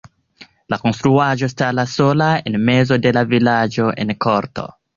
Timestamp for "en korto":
4.07-4.69